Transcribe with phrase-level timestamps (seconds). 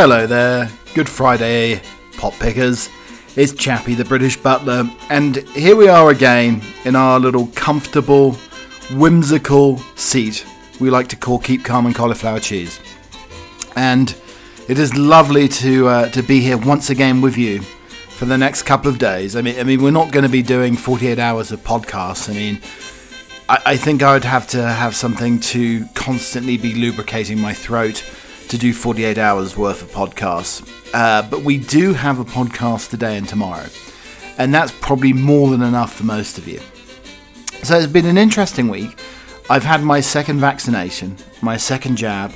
[0.00, 1.82] Hello there, Good Friday,
[2.16, 2.88] pop pickers.
[3.36, 8.32] It's Chappie, the British butler, and here we are again in our little comfortable,
[8.94, 10.46] whimsical seat
[10.80, 12.80] we like to call Keep Calm and Cauliflower Cheese.
[13.76, 14.16] And
[14.68, 18.62] it is lovely to uh, to be here once again with you for the next
[18.62, 19.36] couple of days.
[19.36, 22.30] I mean, I mean, we're not going to be doing 48 hours of podcasts.
[22.30, 22.58] I mean,
[23.50, 28.02] I, I think I would have to have something to constantly be lubricating my throat
[28.50, 30.68] to do 48 hours worth of podcasts.
[30.92, 33.66] Uh, but we do have a podcast today and tomorrow,
[34.38, 36.60] and that's probably more than enough for most of you.
[37.62, 38.98] So it's been an interesting week.
[39.48, 42.32] I've had my second vaccination, my second jab,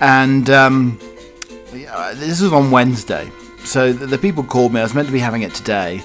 [0.00, 0.98] and um,
[1.72, 3.30] this was on Wednesday.
[3.64, 4.80] So the, the, people called me.
[4.80, 6.02] I was meant to be having it today.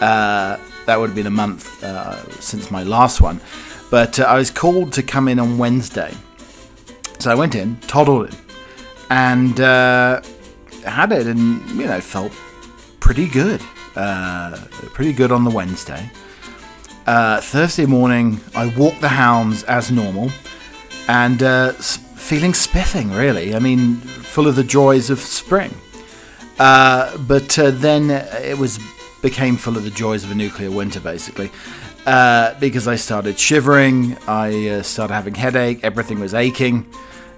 [0.00, 3.40] Uh, that would have been a month uh, since my last one,
[3.88, 6.12] but uh, I was called to come in on Wednesday.
[7.20, 8.49] So I went in, toddled in,
[9.10, 10.22] and uh,
[10.86, 12.32] had it, and you know felt
[13.00, 13.60] pretty good,
[13.96, 14.56] uh,
[14.94, 16.10] pretty good on the Wednesday.
[17.06, 20.30] Uh, Thursday morning, I walked the hounds as normal,
[21.08, 23.10] and uh, feeling spiffing.
[23.10, 25.74] Really, I mean, full of the joys of spring.
[26.58, 28.78] Uh, but uh, then it was
[29.22, 31.50] became full of the joys of a nuclear winter, basically.
[32.04, 36.86] because I started shivering, I started having headache, everything was aching.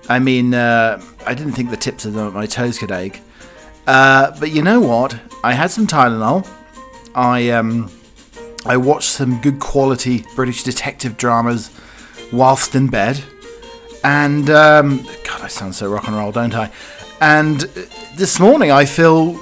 [0.09, 3.21] I mean, uh, I didn't think the tips of my toes could ache.
[3.87, 5.19] Uh, but you know what?
[5.43, 6.47] I had some Tylenol.
[7.15, 7.91] I um,
[8.65, 11.71] I watched some good quality British detective dramas
[12.33, 13.23] whilst in bed,
[14.05, 16.71] and um, God, I sound so rock and roll, don't I?
[17.21, 17.61] And
[18.17, 19.39] this morning, I feel,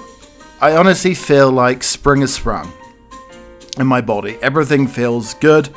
[0.61, 2.73] I honestly feel like spring has sprung
[3.79, 4.37] in my body.
[4.43, 5.69] Everything feels good.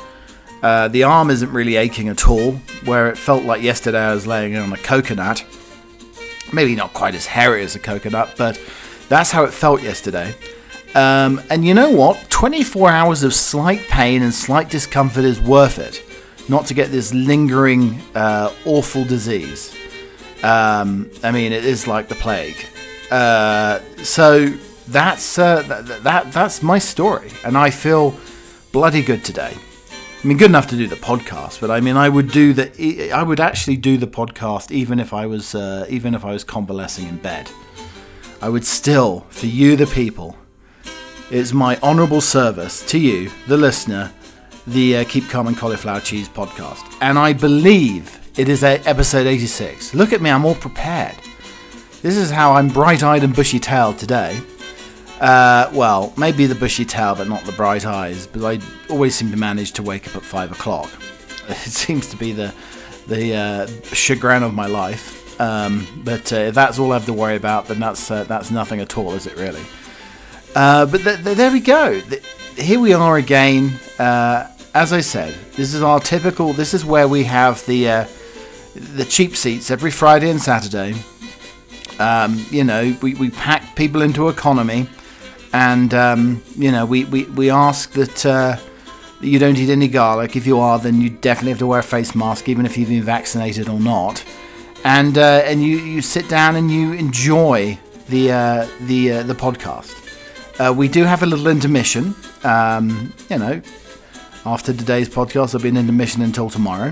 [0.64, 2.52] Uh, the arm isn't really aching at all,
[2.86, 5.44] where it felt like yesterday I was laying on a coconut.
[6.54, 8.58] Maybe not quite as hairy as a coconut, but
[9.10, 10.34] that's how it felt yesterday.
[10.94, 12.30] Um, and you know what?
[12.30, 16.02] 24 hours of slight pain and slight discomfort is worth it,
[16.48, 19.76] not to get this lingering, uh, awful disease.
[20.42, 22.56] Um, I mean, it is like the plague.
[23.10, 24.46] Uh, so
[24.88, 28.18] that's uh, th- that that's my story, and I feel
[28.72, 29.58] bloody good today.
[30.24, 33.12] I mean, good enough to do the podcast, but I mean, I would do the,
[33.12, 36.42] I would actually do the podcast even if I was, uh, even if I was
[36.44, 37.50] convalescing in bed.
[38.40, 40.38] I would still, for you, the people,
[41.30, 44.14] it's my honourable service to you, the listener,
[44.66, 49.26] the uh, Keep Calm and Cauliflower Cheese podcast, and I believe it is a, episode
[49.26, 49.92] 86.
[49.92, 51.16] Look at me, I'm all prepared.
[52.00, 54.40] This is how I'm bright-eyed and bushy-tailed today.
[55.20, 58.26] Uh, well, maybe the bushy tail, but not the bright eyes.
[58.26, 58.58] But I
[58.90, 60.90] always seem to manage to wake up at five o'clock.
[61.46, 62.54] It seems to be the
[63.06, 65.38] the uh, chagrin of my life.
[65.38, 68.50] Um, but uh, if that's all I have to worry about, then that's uh, that's
[68.50, 69.62] nothing at all, is it really?
[70.56, 72.00] Uh, but th- th- there we go.
[72.00, 72.22] Th-
[72.56, 73.78] here we are again.
[73.98, 76.54] Uh, as I said, this is our typical.
[76.54, 78.08] This is where we have the
[78.74, 80.94] the cheap seats every Friday and Saturday.
[81.98, 84.88] Um, you know, we, we pack people into economy
[85.54, 88.56] and um, you know we, we, we ask that uh,
[89.20, 90.36] you don't eat any garlic.
[90.36, 92.88] If you are, then you definitely have to wear a face mask, even if you've
[92.88, 94.22] been vaccinated or not.
[94.84, 97.78] And uh, and you, you sit down and you enjoy
[98.08, 99.92] the uh, the uh, the podcast.
[100.58, 102.14] Uh, we do have a little intermission.
[102.42, 103.62] Um, you know,
[104.44, 106.90] after today's podcast, there'll be an intermission until tomorrow,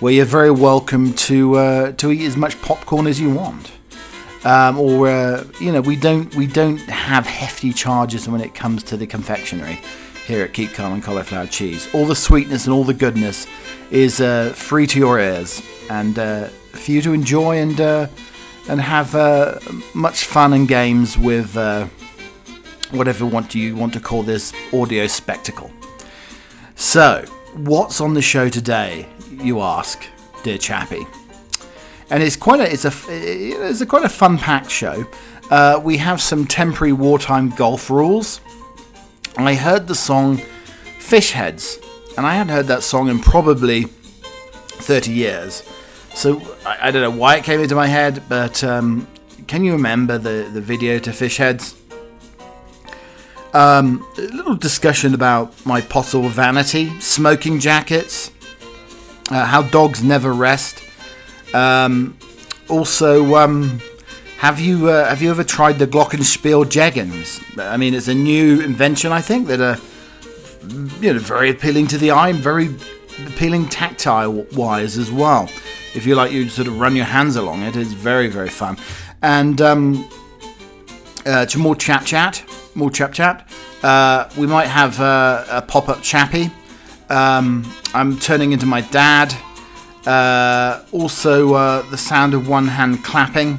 [0.00, 3.72] where you're very welcome to uh, to eat as much popcorn as you want
[4.44, 8.82] um, or uh, you know we don't we don't have hefty charges when it comes
[8.84, 9.78] to the confectionery
[10.26, 11.92] here at Keep Calm and Cauliflower Cheese.
[11.94, 13.46] All the sweetness and all the goodness
[13.90, 18.06] is uh, free to your ears and uh, for you to enjoy and uh,
[18.68, 19.58] and have uh,
[19.94, 21.86] much fun and games with uh,
[22.90, 25.70] whatever want you want to call this audio spectacle.
[26.74, 27.24] So,
[27.54, 29.08] what's on the show today?
[29.30, 30.04] You ask,
[30.42, 31.06] dear chappie
[32.12, 35.06] and it's quite a it's a it's a quite a fun packed show.
[35.50, 38.40] Uh, we have some temporary wartime golf rules.
[39.36, 40.36] I heard the song
[40.98, 41.78] Fish Heads,
[42.16, 45.62] and I hadn't heard that song in probably 30 years.
[46.14, 49.08] So I, I don't know why it came into my head, but um,
[49.46, 51.74] can you remember the, the video to Fish Heads?
[53.54, 58.30] Um, a little discussion about my possible vanity, smoking jackets,
[59.30, 60.82] uh, how dogs never rest,
[61.54, 62.16] um,
[62.68, 63.80] also, um,
[64.38, 67.40] have you uh, have you ever tried the Glockenspiel jeggings?
[67.58, 69.78] I mean, it's a new invention, I think, that are
[71.00, 72.68] you know very appealing to the eye and very
[73.26, 75.48] appealing tactile wise as well.
[75.94, 77.76] If you like, you sort of run your hands along it.
[77.76, 78.78] It's very very fun.
[79.22, 80.08] And um,
[81.24, 82.42] uh, to more chat chat,
[82.74, 83.48] more chat chat.
[83.82, 86.50] Uh, we might have uh, a pop up chappy.
[87.08, 89.34] Um, I'm turning into my dad.
[90.06, 93.58] Uh, also, uh, the sound of one hand clapping.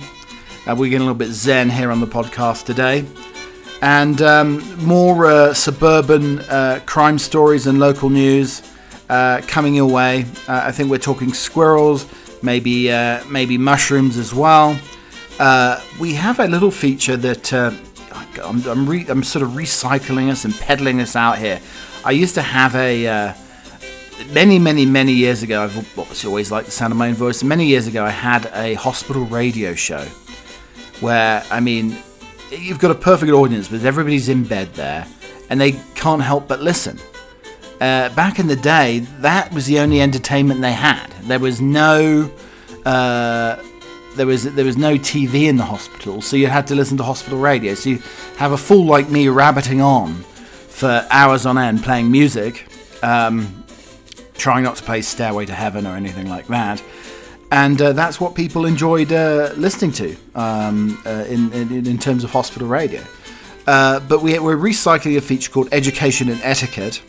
[0.68, 3.06] Uh, we're getting a little bit zen here on the podcast today.
[3.82, 8.62] And um, more uh, suburban uh, crime stories and local news
[9.10, 10.26] uh, coming your way.
[10.48, 12.08] I think we're talking squirrels,
[12.42, 12.88] maybe
[13.30, 14.78] maybe mushrooms as well.
[16.00, 20.54] we have a little feature that I'm, I'm, re- I'm, sort of recycling us and
[20.54, 21.60] peddling us out here.
[22.06, 23.36] I used to have a
[24.32, 27.44] many, many, many years ago, I've obviously always liked the sound of my own voice.
[27.44, 30.04] Many years ago, I had a hospital radio show
[31.00, 31.98] where, I mean,
[32.52, 35.08] you've got a perfect audience, but everybody's in bed there
[35.50, 37.00] and they can't help but listen.
[37.82, 41.08] Uh, back in the day, that was the only entertainment they had.
[41.24, 42.32] There was no.
[42.86, 43.62] Uh,
[44.16, 47.04] there was there was no TV in the hospital, so you had to listen to
[47.04, 47.74] hospital radio.
[47.74, 48.04] So you
[48.38, 50.14] have a fool like me rabbiting on
[50.70, 52.68] for hours on end playing music,
[53.04, 53.63] um,
[54.36, 56.84] trying not to play Stairway to Heaven or anything like that.
[57.52, 62.24] And uh, that's what people enjoyed uh, listening to um, uh, in, in, in, terms
[62.24, 63.04] of hospital radio.
[63.68, 67.04] Uh, but we, we're recycling a feature called Education and Etiquette.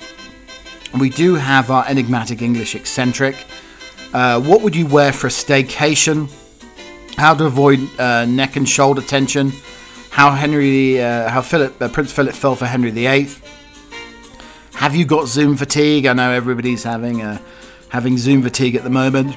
[1.01, 3.37] We do have our enigmatic English eccentric.
[4.13, 6.31] Uh, what would you wear for a staycation?
[7.17, 9.51] How to avoid uh, neck and shoulder tension?
[10.11, 13.29] How Henry, how Philip, Prince Philip fell for Henry VIII?
[14.75, 16.07] Have you got Zoom fatigue?
[16.07, 17.41] I know everybody's having uh,
[17.89, 19.37] having Zoom fatigue at the moment.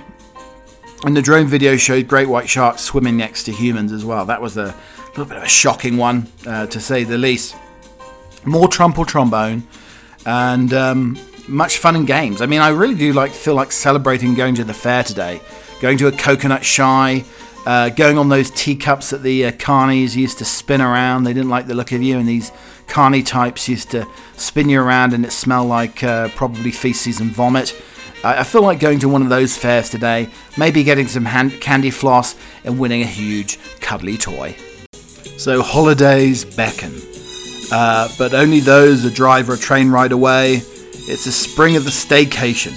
[1.05, 4.25] And the drone video showed great white sharks swimming next to humans as well.
[4.25, 4.75] That was a
[5.09, 7.55] little bit of a shocking one, uh, to say the least.
[8.45, 9.67] More trumple trombone
[10.25, 11.17] and um,
[11.47, 12.41] much fun and games.
[12.41, 15.39] I mean, I really do like feel like celebrating going to the fair today,
[15.81, 17.23] going to a coconut shy,
[17.65, 21.23] uh, going on those teacups that the uh, carnies used to spin around.
[21.23, 22.51] They didn't like the look of you, and these
[22.87, 27.31] carny types used to spin you around and it smelled like uh, probably feces and
[27.31, 27.79] vomit.
[28.23, 31.91] I feel like going to one of those fairs today, maybe getting some hand- candy
[31.91, 34.55] floss and winning a huge cuddly toy.
[35.37, 36.99] So holidays beckon,
[37.71, 40.63] uh, but only those a drive or a train ride away.
[41.09, 42.73] It's the spring of the staycation,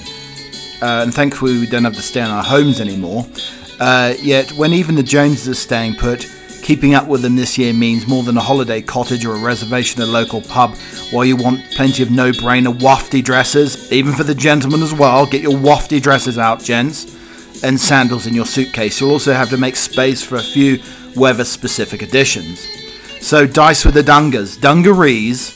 [0.81, 3.25] uh, and thankfully we don't have to stay in our homes anymore.
[3.79, 6.31] Uh, yet, when even the Joneses are staying put,
[6.61, 10.01] Keeping up with them this year means more than a holiday cottage or a reservation
[10.01, 10.75] at a local pub,
[11.09, 15.25] while you want plenty of no brainer wafty dresses, even for the gentlemen as well.
[15.25, 17.17] Get your wafty dresses out, gents,
[17.63, 19.01] and sandals in your suitcase.
[19.01, 20.79] You'll also have to make space for a few
[21.15, 22.65] weather specific additions.
[23.19, 24.59] So, dice with the dungas.
[24.59, 25.49] Dungarees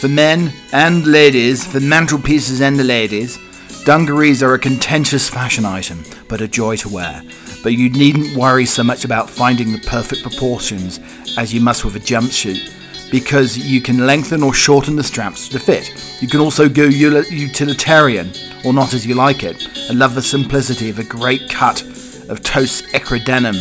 [0.00, 3.38] for men and ladies, for mantelpieces and the ladies.
[3.84, 7.22] Dungarees are a contentious fashion item, but a joy to wear
[7.62, 11.00] but you needn't worry so much about finding the perfect proportions
[11.36, 12.74] as you must with a jumpsuit
[13.10, 15.92] because you can lengthen or shorten the straps to fit.
[16.20, 18.32] You can also go utilitarian,
[18.64, 21.82] or not as you like it, and love the simplicity of a great cut
[22.28, 23.56] of toast ecru denim.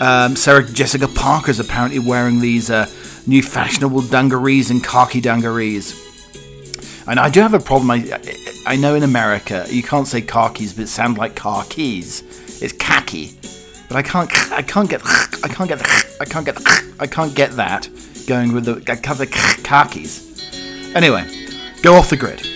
[0.00, 2.90] Um, Sarah Jessica Parker is apparently wearing these uh,
[3.26, 6.08] new fashionable dungarees and khaki dungarees.
[7.06, 7.90] And I do have a problem.
[7.90, 8.20] I,
[8.66, 11.64] I know in America you can't say khakis, but it sounds like car
[12.60, 13.38] It's khaki,
[13.88, 14.30] but I can't.
[14.52, 15.00] I can't get.
[15.44, 15.80] I can't get.
[16.20, 16.58] I can't get.
[17.00, 17.88] I can't get that
[18.26, 18.82] going with the.
[18.90, 19.30] I can't
[19.64, 20.94] khakis.
[20.94, 21.24] Anyway,
[21.82, 22.46] go off the grid.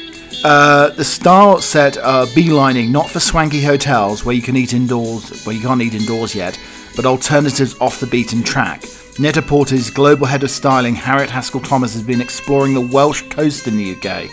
[0.45, 5.43] Uh, the style set are beelining not for swanky hotels where you can eat indoors,
[5.47, 6.61] where you can't eat indoors yet,
[6.97, 8.85] but alternatives off the beaten track.
[9.19, 13.79] Net-a-Porter's global head of styling, Harriet Haskell Thomas, has been exploring the Welsh coast in
[13.79, 14.31] the UK.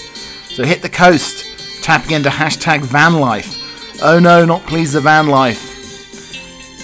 [0.50, 1.46] So hit the coast,
[1.82, 3.61] tapping into hashtag van life
[4.04, 5.70] Oh no, not please the van life.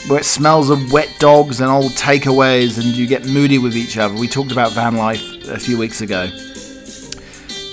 [0.08, 3.98] Where it smells of wet dogs and old takeaways and you get moody with each
[3.98, 4.14] other.
[4.14, 6.30] We talked about van life a few weeks ago.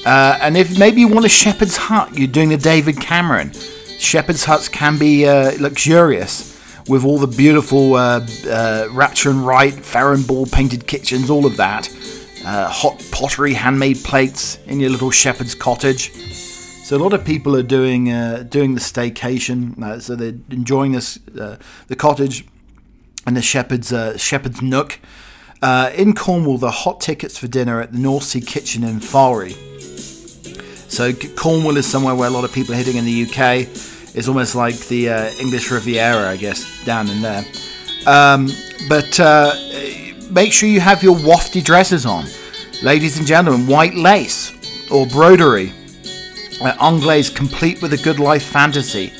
[0.06, 3.52] Uh, and if maybe you want a shepherd's hut, you're doing the David Cameron.
[3.98, 6.58] Shepherd's huts can be uh, luxurious
[6.88, 11.44] with all the beautiful uh, uh, Rapture and Wright, Farrow and Ball painted kitchens, all
[11.44, 11.90] of that.
[12.46, 16.12] Uh, hot pottery, handmade plates in your little shepherd's cottage.
[16.84, 19.82] So a lot of people are doing uh, doing the staycation.
[19.82, 22.44] Uh, so they're enjoying this uh, the cottage
[23.26, 25.00] and the shepherd's uh, shepherd's nook.
[25.62, 29.54] Uh, in Cornwall, the hot tickets for dinner at the North Sea Kitchen in Fowey.
[30.90, 33.66] So Cornwall is somewhere where a lot of people are hitting in the UK.
[34.14, 37.46] It's almost like the uh, English Riviera, I guess, down in there.
[38.06, 38.50] Um,
[38.90, 39.18] but
[40.30, 42.26] make sure you have your wafty dresses on,
[42.82, 43.66] ladies and gentlemen.
[43.66, 44.52] White lace
[44.90, 45.72] or broderie
[46.64, 49.12] uh, Anglaise complete with a good life fantasy.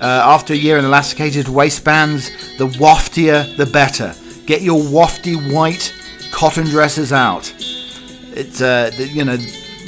[0.00, 4.14] Uh, after a year in elasticated waistbands, the waftier the better.
[4.46, 5.92] Get your wafty white
[6.30, 7.52] cotton dresses out.
[7.58, 9.38] It's uh, the, you know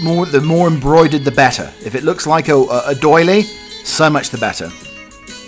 [0.02, 1.70] more the more embroidered the better.
[1.84, 3.42] If it looks like a, a, doily,
[3.84, 4.70] so much the better.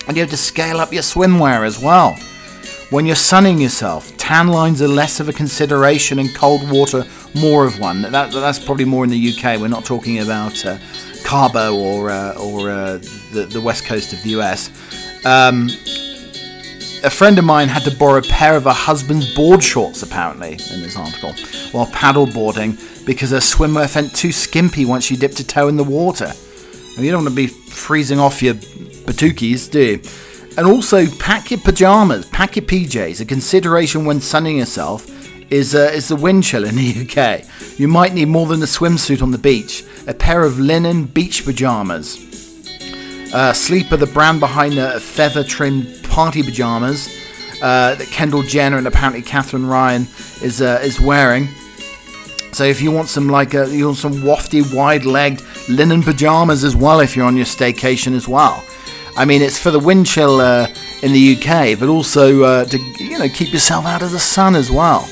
[0.06, 2.18] And you have to scale up your swimwear as well.
[2.90, 7.04] When you're sunning yourself, tan lines are less of a consideration in cold water,
[7.34, 8.02] more of one.
[8.02, 9.60] That, that's probably more in the UK.
[9.60, 10.78] We're not talking about uh,
[11.20, 12.98] Cabo or uh, or uh,
[13.32, 14.70] the, the west coast of the US.
[15.24, 15.68] Um,
[17.02, 20.52] a friend of mine had to borrow a pair of her husband's board shorts, apparently,
[20.52, 21.32] in this article,
[21.72, 25.76] while paddle boarding because her swimwear felt too skimpy once she dipped a toe in
[25.76, 26.32] the water.
[26.96, 30.02] And you don't want to be freezing off your batookies, do you?
[30.58, 33.20] And also, pack your pajamas, pack your PJs.
[33.20, 35.08] A consideration when sunning yourself
[35.50, 37.78] is, uh, is the wind chill in the UK.
[37.78, 39.84] You might need more than a swimsuit on the beach.
[40.06, 42.16] A pair of linen beach pajamas.
[43.32, 47.08] Uh, Sleeper, the brand behind the feather trimmed party pajamas
[47.62, 50.02] uh, that Kendall Jenner and apparently Katherine Ryan
[50.42, 51.48] is, uh, is wearing.
[52.52, 56.74] So if you want some like uh, you want some wafty, wide-legged linen pajamas as
[56.74, 58.64] well, if you're on your staycation as well.
[59.16, 60.66] I mean, it's for the wind chill uh,
[61.02, 64.56] in the UK, but also uh, to you know keep yourself out of the sun
[64.56, 65.02] as well.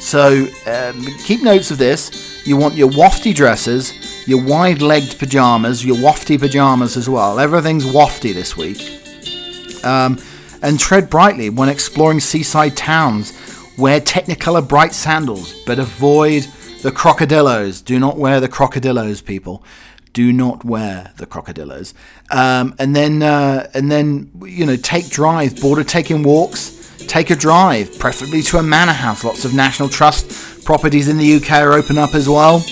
[0.00, 2.46] So um, keep notes of this.
[2.46, 3.92] You want your wafty dresses,
[4.30, 7.40] your wide-legged pajamas, your wafty pajamas as well.
[7.40, 9.84] Everything's wafty this week.
[9.84, 10.18] Um,
[10.62, 13.32] and tread brightly when exploring seaside towns.
[13.76, 16.44] Wear Technicolor bright sandals, but avoid
[16.82, 17.84] the crocodillos.
[17.84, 19.64] Do not wear the crocodillos, people
[20.12, 21.94] do not wear the crocodillos.
[22.32, 26.76] Um, and then, uh, and then, you know, take drives, border taking walks.
[27.06, 29.24] Take a drive, preferably to a manor house.
[29.24, 32.62] Lots of National Trust properties in the UK are open up as well.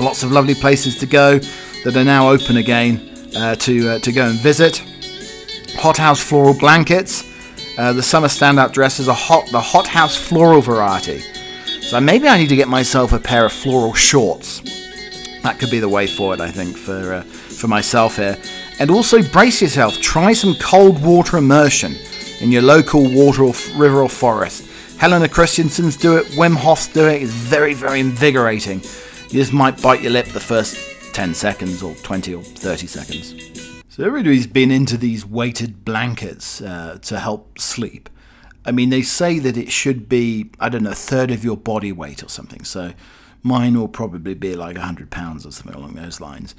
[0.00, 1.38] Lots of lovely places to go
[1.84, 4.82] that are now open again uh, to uh, to go and visit.
[5.76, 7.24] Hothouse floral blankets.
[7.78, 11.20] Uh, the summer standout dresses are hot, the hothouse floral variety.
[11.80, 14.60] So maybe I need to get myself a pair of floral shorts
[15.42, 18.36] that could be the way forward, I think, for uh, for myself here.
[18.78, 20.00] And also brace yourself.
[20.00, 21.96] Try some cold water immersion
[22.40, 24.66] in your local water or f- river or forest.
[24.98, 26.26] Helena Christensen's do it.
[26.28, 27.22] Wim Hof's do it.
[27.22, 28.82] It's very, very invigorating.
[29.30, 33.82] You just might bite your lip the first 10 seconds or 20 or 30 seconds.
[33.88, 38.08] So everybody's been into these weighted blankets uh, to help sleep.
[38.64, 41.56] I mean, they say that it should be, I don't know, a third of your
[41.56, 42.64] body weight or something.
[42.64, 42.92] So
[43.42, 46.54] Mine will probably be like hundred pounds or something along those lines.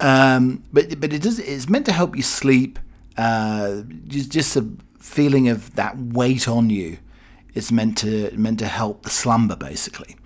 [0.00, 2.78] Um, but but it does it's meant to help you sleep.
[3.16, 4.68] Uh, just just a
[4.98, 6.98] feeling of that weight on you.
[7.54, 10.16] It's meant to meant to help the slumber basically.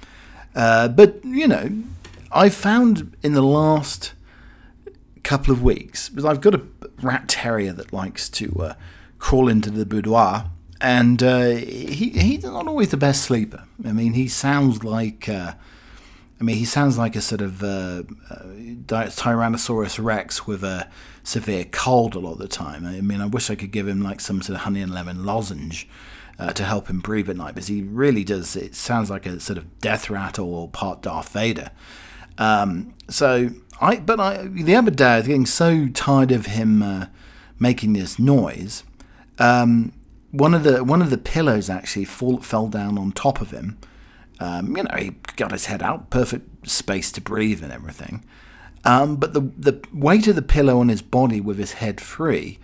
[0.54, 1.70] Uh, but you know,
[2.32, 4.12] I've found in the last
[5.22, 6.62] couple of weeks because I've got a
[7.02, 8.74] rat terrier that likes to uh,
[9.18, 13.64] crawl into the boudoir, and uh, he he's not always the best sleeper.
[13.84, 15.54] I mean, he sounds like uh,
[16.40, 18.44] I mean, he sounds like a sort of uh, uh,
[18.86, 20.88] Tyrannosaurus Rex with a
[21.22, 22.86] severe cold a lot of the time.
[22.86, 25.26] I mean, I wish I could give him like some sort of honey and lemon
[25.26, 25.86] lozenge
[26.40, 28.56] uh, to help him breathe at night, because he really does.
[28.56, 31.70] It sounds like a sort of death rattle or part Darth Vader.
[32.38, 36.82] Um, so I, but I, the other day, I was getting so tired of him
[36.82, 37.06] uh,
[37.58, 38.82] making this noise.
[39.38, 39.92] Um,
[40.30, 43.78] one of the one of the pillows actually fall, fell down on top of him
[44.40, 48.24] um, you know, he got his head out, perfect space to breathe and everything.
[48.84, 52.58] Um, but the the weight of the pillow on his body with his head free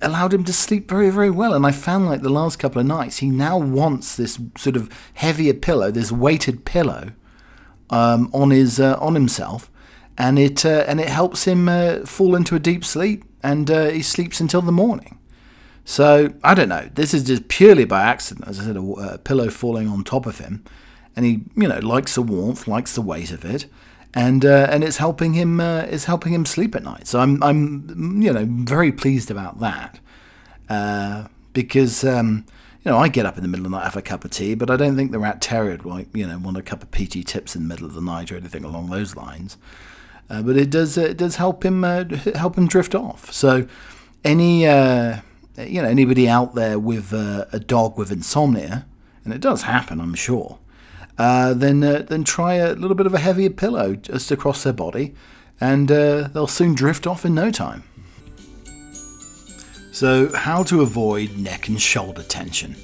[0.00, 1.54] allowed him to sleep very, very well.
[1.54, 4.90] And I found like the last couple of nights, he now wants this sort of
[5.14, 7.12] heavier pillow, this weighted pillow
[7.90, 9.70] um, on his uh, on himself,
[10.16, 13.86] and it uh, and it helps him uh, fall into a deep sleep, and uh,
[13.86, 15.18] he sleeps until the morning.
[15.84, 16.90] So I don't know.
[16.94, 18.46] This is just purely by accident.
[18.46, 20.64] As I said, a, a, pillow falling on top of him,
[21.16, 23.66] and he, you know, likes the warmth, likes the weight of it,
[24.14, 25.60] and uh, and it's helping him.
[25.60, 27.06] Uh, it's helping him sleep at night.
[27.06, 30.00] So I'm, I'm, you know, very pleased about that,
[30.68, 32.04] uh, because.
[32.04, 32.44] Um,
[32.84, 34.30] you know, I get up in the middle of the night, have a cup of
[34.30, 36.80] tea, but I don't think the rat terrier would, like, you know, want a cup
[36.82, 39.58] of PG tips in the middle of the night or anything along those lines.
[40.30, 42.04] Uh, but it does, uh, it does help him, uh,
[42.36, 43.32] help him drift off.
[43.32, 43.66] So,
[44.24, 44.68] any you
[45.82, 48.86] know anybody out there with a dog with insomnia,
[49.24, 50.58] and it does happen, I'm sure.
[51.18, 54.72] Uh, then uh, then try a little bit of a heavier pillow just across their
[54.72, 55.14] body,
[55.60, 57.82] and uh, they'll soon drift off in no time.
[59.90, 62.76] So, how to avoid neck and shoulder tension?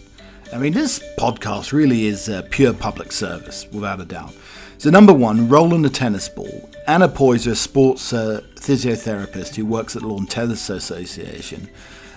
[0.52, 4.34] I mean, this podcast really is pure public service, without a doubt.
[4.78, 6.68] So, number one, rolling the tennis ball.
[6.86, 11.70] Anna Poyser, a sports uh, physiotherapist who works at the Lawn Tennis Association,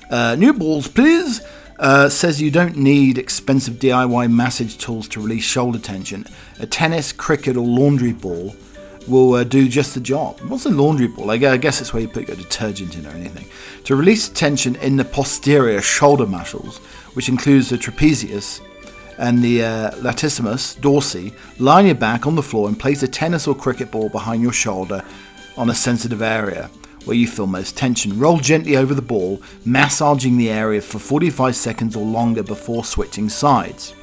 [0.09, 1.41] uh, new balls, please.
[1.79, 6.25] Uh, says you don't need expensive DIY massage tools to release shoulder tension.
[6.59, 8.55] A tennis, cricket, or laundry ball
[9.07, 10.39] will uh, do just the job.
[10.41, 11.29] What's a laundry ball?
[11.29, 13.45] I guess it's where you put your detergent in or anything.
[13.85, 16.79] To release tension in the posterior shoulder muscles,
[17.13, 18.59] which includes the trapezius
[19.19, 21.33] and the uh, latissimus dorsi,
[21.65, 24.53] on your back on the floor and place a tennis or cricket ball behind your
[24.53, 25.03] shoulder
[25.55, 26.69] on a sensitive area
[27.07, 28.19] where you feel most tension.
[28.19, 33.29] Roll gently over the ball, massaging the area for 45 seconds or longer before switching
[33.29, 33.93] sides.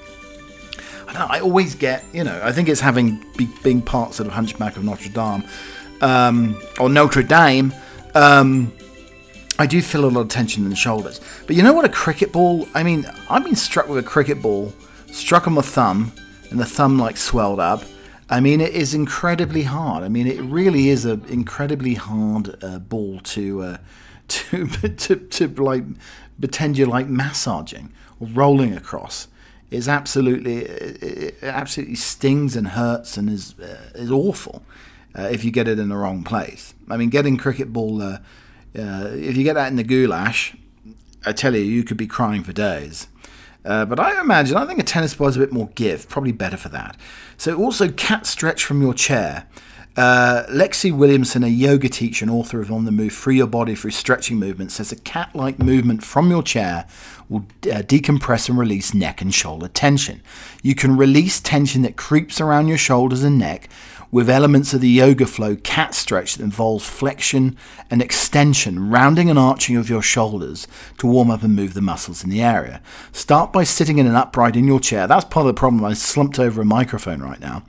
[1.09, 4.33] I, I always get, you know, I think it's having be, being part sort of
[4.33, 5.45] Hunchback of Notre Dame
[6.01, 7.73] um, or Notre Dame.
[8.15, 8.73] Um,
[9.59, 11.21] I do feel a lot of tension in the shoulders.
[11.47, 11.85] But you know what?
[11.85, 12.67] A cricket ball.
[12.75, 14.73] I mean, I've been struck with a cricket ball,
[15.13, 16.13] struck on my thumb,
[16.51, 17.83] and the thumb like swelled up.
[18.31, 20.03] I mean, it is incredibly hard.
[20.03, 23.77] I mean, it really is an incredibly hard uh, ball to, uh,
[24.29, 25.85] to to to like
[26.41, 29.29] pretend you're like massaging or rolling across.
[29.71, 34.63] It's absolutely it absolutely stings and hurts and is uh, is awful
[35.19, 36.75] uh, if you get it in the wrong place.
[36.89, 38.19] I mean, getting cricket ball uh,
[38.77, 40.57] uh, if you get that in the goulash,
[41.25, 43.07] I tell you, you could be crying for days.
[43.65, 46.33] Uh, but I imagine, I think a tennis ball is a bit more give, probably
[46.33, 46.97] better for that.
[47.37, 49.47] So also cat stretch from your chair.
[49.97, 53.77] Uh, Lexi Williamson, a yoga teacher and author of On the Move, Free Your Body
[53.77, 56.87] Through Stretching Movement, says a cat like movement from your chair
[57.29, 60.21] will uh, decompress and release neck and shoulder tension.
[60.63, 63.69] You can release tension that creeps around your shoulders and neck
[64.11, 67.57] with elements of the yoga flow cat stretch that involves flexion
[67.89, 70.67] and extension, rounding and arching of your shoulders
[70.99, 72.83] to warm up and move the muscles in the area.
[73.13, 75.07] Start by sitting in an upright in your chair.
[75.07, 75.85] That's part of the problem.
[75.85, 77.63] I slumped over a microphone right now.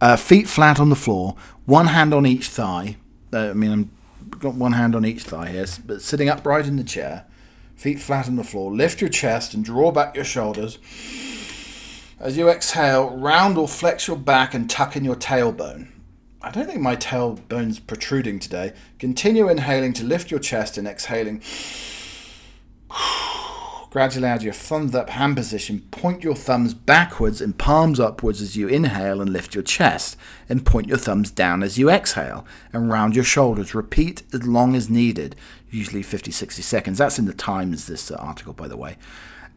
[0.00, 1.34] Uh, feet flat on the floor,
[1.68, 2.96] one hand on each thigh.
[3.30, 3.90] Uh, I mean,
[4.32, 7.26] I've got one hand on each thigh here, but sitting upright in the chair,
[7.76, 8.72] feet flat on the floor.
[8.72, 10.78] Lift your chest and draw back your shoulders.
[12.18, 15.88] As you exhale, round or flex your back and tuck in your tailbone.
[16.40, 18.72] I don't think my tailbone's protruding today.
[18.98, 21.42] Continue inhaling to lift your chest and exhaling.
[23.90, 25.80] Gradually add your thumbs up hand position.
[25.90, 30.16] Point your thumbs backwards and palms upwards as you inhale and lift your chest.
[30.48, 33.74] And point your thumbs down as you exhale and round your shoulders.
[33.74, 35.36] Repeat as long as needed,
[35.70, 36.98] usually 50 60 seconds.
[36.98, 38.96] That's in the Times, this uh, article, by the way.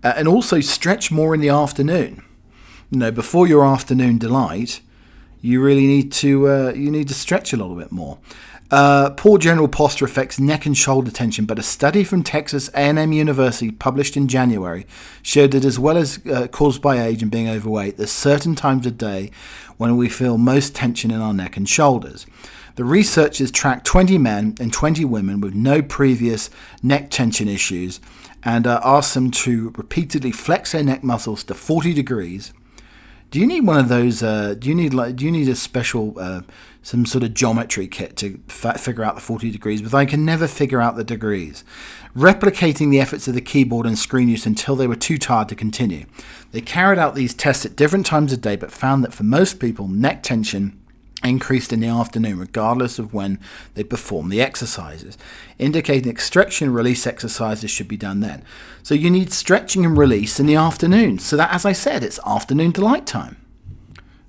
[0.03, 2.23] Uh, and also stretch more in the afternoon
[2.91, 4.81] you know, before your afternoon delight,
[5.39, 8.19] you really need to uh, you need to stretch a little bit more.
[8.71, 13.11] Uh, poor general posture affects neck and shoulder tension, but a study from Texas A&M
[13.11, 14.85] University published in January
[15.21, 18.85] showed that as well as uh, caused by age and being overweight, there's certain times
[18.85, 19.29] of day
[19.75, 22.25] when we feel most tension in our neck and shoulders.
[22.75, 26.49] The researchers tracked 20 men and 20 women with no previous
[26.81, 27.99] neck tension issues
[28.41, 32.53] and uh, asked them to repeatedly flex their neck muscles to 40 degrees
[33.31, 34.21] do you need one of those?
[34.21, 35.15] Uh, do you need like?
[35.15, 36.41] Do you need a special, uh,
[36.83, 39.81] some sort of geometry kit to f- figure out the forty degrees?
[39.81, 41.63] But I can never figure out the degrees.
[42.15, 45.55] Replicating the efforts of the keyboard and screen use until they were too tired to
[45.55, 46.05] continue.
[46.51, 49.59] They carried out these tests at different times of day, but found that for most
[49.59, 50.77] people, neck tension
[51.23, 53.39] increased in the afternoon, regardless of when
[53.75, 55.17] they perform the exercises,
[55.59, 58.43] indicating extraction and release exercises should be done then.
[58.81, 61.19] So you need stretching and release in the afternoon.
[61.19, 63.37] So that, as I said, it's afternoon delight time.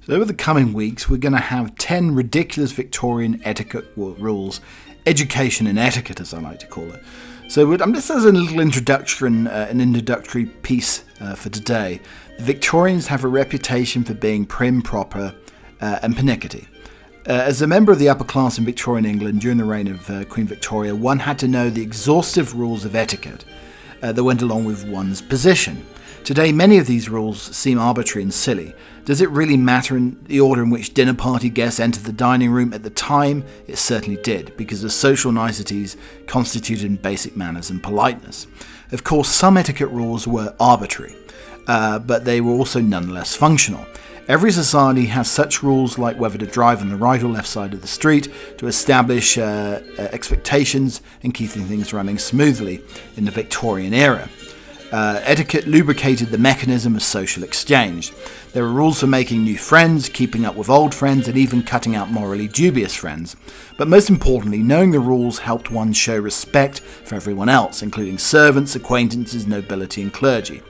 [0.05, 4.61] So over the coming weeks, we're going to have 10 ridiculous Victorian etiquette rules,
[5.07, 7.05] education and etiquette, as I like to call it.
[7.49, 12.01] So I'm just as a little introduction, uh, an introductory piece uh, for today.
[12.37, 15.37] The Victorians have a reputation for being prim, proper,
[15.81, 16.67] uh, and pernickety.
[17.29, 20.11] Uh, as a member of the upper class in Victorian England during the reign of
[20.11, 23.45] uh, Queen Victoria, one had to know the exhaustive rules of etiquette
[24.03, 25.87] uh, that went along with one's position.
[26.25, 28.75] Today, many of these rules seem arbitrary and silly.
[29.05, 32.51] Does it really matter in the order in which dinner party guests entered the dining
[32.53, 33.45] room at the time?
[33.67, 35.97] It certainly did, because the social niceties
[36.29, 38.47] constituted basic manners and politeness.
[38.93, 41.17] Of course, some etiquette rules were arbitrary,
[41.67, 43.85] uh, but they were also nonetheless functional.
[44.29, 47.75] Every society has such rules like whether to drive on the right or left side
[47.75, 52.81] of the street to establish uh, uh, expectations and keeping things running smoothly
[53.17, 54.29] in the Victorian era.
[54.93, 58.13] Uh, etiquette lubricated the mechanism of social exchange.
[58.53, 61.97] There were rules for making new friends, keeping up with old friends, and even cutting
[61.97, 63.35] out morally dubious friends.
[63.79, 68.77] But most importantly, knowing the rules helped one show respect for everyone else, including servants,
[68.77, 70.61] acquaintances, nobility, and clergy.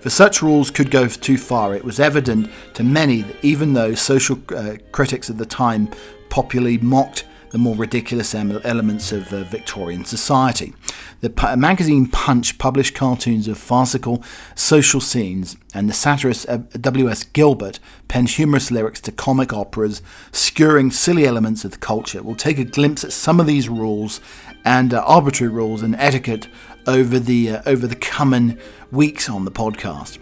[0.00, 3.96] For such rules could go too far, it was evident to many that even though
[3.96, 5.88] social uh, critics at the time
[6.28, 10.74] popularly mocked the more ridiculous elements of uh, Victorian society.
[11.20, 17.24] The magazine Punch published cartoons of farcical social scenes, and the satirist uh, W.S.
[17.24, 22.22] Gilbert penned humorous lyrics to comic operas, skewering silly elements of the culture.
[22.22, 24.20] We'll take a glimpse at some of these rules
[24.64, 26.48] and uh, arbitrary rules and etiquette
[26.86, 28.58] over the uh, over the coming
[28.90, 30.18] weeks on the podcast.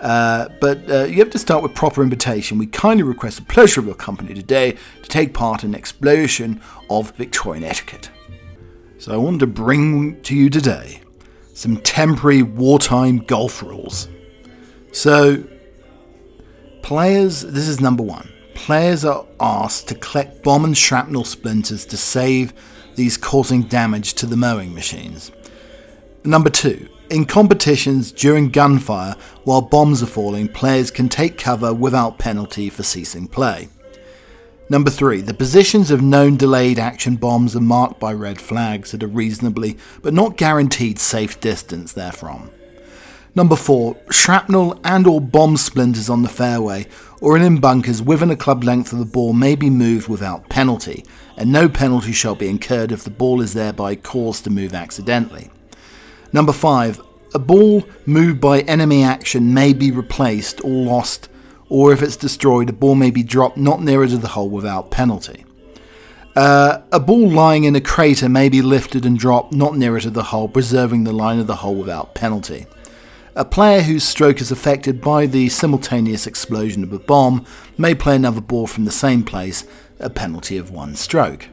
[0.00, 2.58] Uh, but uh, you have to start with proper invitation.
[2.58, 6.60] We kindly request the pleasure of your company today to take part in an explosion
[6.90, 8.10] of Victorian etiquette.
[8.98, 11.00] So I want to bring to you today
[11.54, 14.08] some temporary wartime golf rules.
[14.92, 15.44] So,
[16.82, 18.28] players, this is number one.
[18.54, 22.52] Players are asked to collect bomb and shrapnel splinters to save
[22.94, 25.32] these causing damage to the mowing machines.
[26.24, 32.18] Number two, in competitions during gunfire while bombs are falling, players can take cover without
[32.18, 33.68] penalty for ceasing play.
[34.70, 35.20] Number 3.
[35.20, 39.76] The positions of known delayed action bombs are marked by red flags at a reasonably
[40.02, 42.50] but not guaranteed safe distance therefrom.
[43.34, 43.96] Number 4.
[44.10, 46.86] Shrapnel and or bomb splinters on the fairway
[47.20, 51.04] or in bunkers within a club length of the ball may be moved without penalty,
[51.36, 55.50] and no penalty shall be incurred if the ball is thereby caused to move accidentally.
[56.34, 57.00] Number five,
[57.32, 61.28] a ball moved by enemy action may be replaced or lost,
[61.68, 64.90] or if it's destroyed, a ball may be dropped not nearer to the hole without
[64.90, 65.44] penalty.
[66.34, 70.10] Uh, a ball lying in a crater may be lifted and dropped not nearer to
[70.10, 72.66] the hole, preserving the line of the hole without penalty.
[73.36, 77.46] A player whose stroke is affected by the simultaneous explosion of a bomb
[77.78, 79.68] may play another ball from the same place,
[80.00, 81.46] a penalty of one stroke.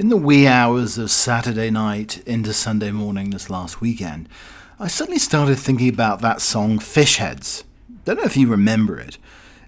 [0.00, 4.30] In the wee hours of Saturday night into Sunday morning this last weekend,
[4.78, 7.64] I suddenly started thinking about that song Fish Heads.
[8.06, 9.18] Don't know if you remember it,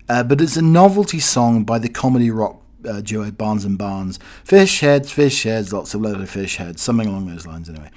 [0.09, 4.19] uh, but it's a novelty song by the comedy rock uh, duo Barnes and Barnes.
[4.43, 7.91] Fish Heads, Fish Heads, lots of little fish heads, something along those lines anyway.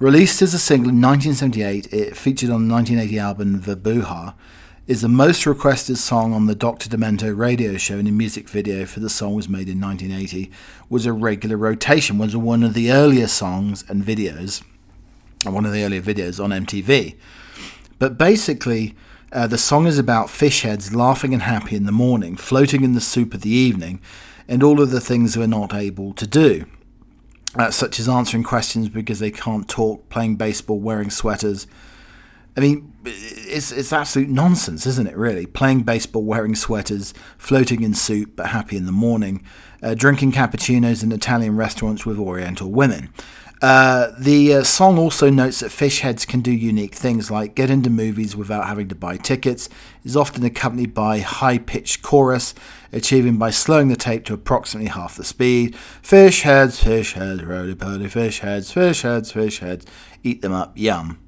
[0.00, 4.34] Released as a single in 1978, it featured on the 1980 album Voobaha
[4.86, 6.88] is the most requested song on the Dr.
[6.88, 10.50] Demento radio show, and a music video for the song was made in 1980.
[10.88, 12.18] Was a regular rotation.
[12.18, 14.62] Was one of the earlier songs and videos,
[15.44, 17.16] one of the earlier videos on MTV.
[17.98, 18.94] But basically,
[19.32, 22.92] uh, the song is about fish heads laughing and happy in the morning, floating in
[22.92, 24.00] the soup of the evening,
[24.46, 26.64] and all of the things we're not able to do.
[27.56, 31.66] Uh, such as answering questions because they can't talk, playing baseball, wearing sweaters,
[32.56, 35.16] I mean, it's it's absolute nonsense, isn't it?
[35.16, 39.44] Really, playing baseball, wearing sweaters, floating in soup but happy in the morning,
[39.82, 43.10] uh, drinking cappuccinos in Italian restaurants with Oriental women.
[43.62, 47.70] Uh, the uh, song also notes that fish heads can do unique things like get
[47.70, 49.68] into movies without having to buy tickets,
[50.04, 52.54] is often accompanied by high pitched chorus,
[52.92, 55.74] achieving by slowing the tape to approximately half the speed.
[56.02, 59.86] Fish heads, fish heads, roly poly fish heads, fish heads, fish heads,
[60.22, 61.18] eat them up, yum.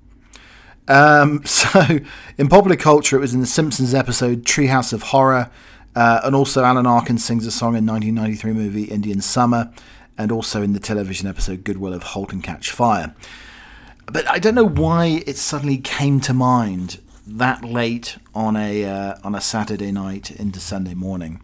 [0.88, 2.00] Um, so,
[2.36, 5.50] in popular culture, it was in the Simpsons episode Treehouse of Horror,
[5.94, 9.72] uh, and also Alan Arkin sings a song in 1993 movie Indian Summer,
[10.16, 13.14] and also in the television episode Goodwill of Halt and Catch Fire.
[14.10, 19.14] But I don't know why it suddenly came to mind that late on a uh,
[19.22, 21.42] on a Saturday night into Sunday morning,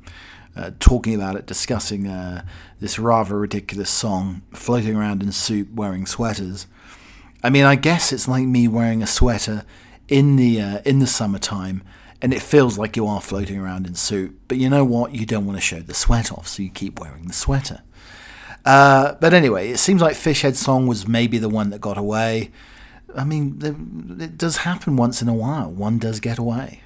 [0.57, 2.45] uh, talking about it, discussing uh,
[2.81, 6.67] this rather ridiculous song, floating around in soup, wearing sweaters.
[7.45, 9.67] I mean, I guess it's like me wearing a sweater
[10.09, 11.83] in the uh, in the summertime,
[12.23, 14.35] and it feels like you are floating around in soup.
[14.49, 15.15] But you know what?
[15.15, 17.83] You don't want to show the sweat off, so you keep wearing the sweater.
[18.65, 22.51] Uh, but anyway, it seems like Fishhead song was maybe the one that got away.
[23.15, 23.59] I mean,
[24.19, 25.71] it does happen once in a while.
[25.71, 26.81] One does get away.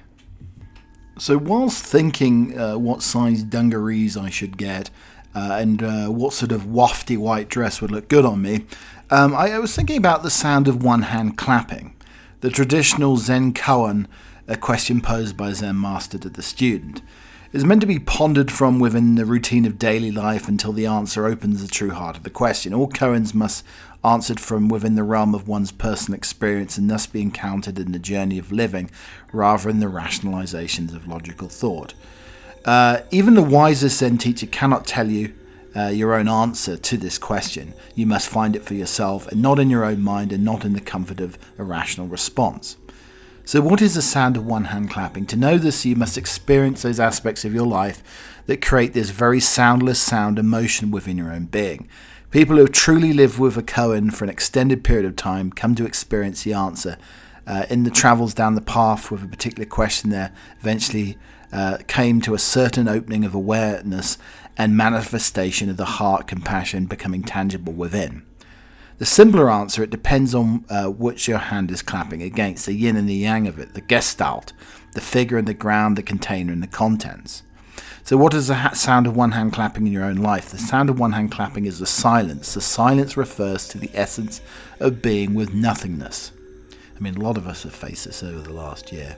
[1.17, 4.89] So, whilst thinking uh, what size dungarees I should get
[5.33, 8.65] uh, and uh, what sort of wafty white dress would look good on me,
[9.09, 11.95] um, I, I, was thinking about the sound of one hand clapping,
[12.41, 14.07] the traditional Zen koan,
[14.47, 17.01] a question posed by Zen master to the student.
[17.51, 21.25] is meant to be pondered from within the routine of daily life until the answer
[21.25, 22.73] opens the true heart of the question.
[22.73, 23.65] All koans must
[24.03, 27.99] answered from within the realm of one's personal experience and thus be encountered in the
[27.99, 28.89] journey of living
[29.33, 31.93] rather than the rationalizations of logical thought.
[32.65, 35.33] Uh, even the wisest Zen teacher cannot tell you
[35.75, 37.73] uh, your own answer to this question.
[37.95, 40.73] You must find it for yourself and not in your own mind and not in
[40.73, 42.77] the comfort of a rational response.
[43.45, 45.25] So, what is the sound of one hand clapping?
[45.27, 48.03] To know this, you must experience those aspects of your life
[48.45, 51.87] that create this very soundless sound and motion within your own being.
[52.31, 55.73] People who have truly lived with a koan for an extended period of time come
[55.73, 56.97] to experience the answer.
[57.47, 61.17] Uh, in the travels down the path with a particular question, there eventually
[61.51, 64.19] uh, came to a certain opening of awareness
[64.59, 68.23] and manifestation of the heart compassion becoming tangible within.
[68.97, 72.97] The simpler answer, it depends on uh, which your hand is clapping against, the yin
[72.97, 74.51] and the yang of it, the gestalt,
[74.93, 77.43] the figure and the ground, the container and the contents.
[78.03, 80.49] So, what is the sound of one hand clapping in your own life?
[80.49, 82.53] The sound of one hand clapping is the silence.
[82.53, 84.41] The silence refers to the essence
[84.81, 86.33] of being with nothingness.
[86.97, 89.15] I mean, a lot of us have faced this over the last year.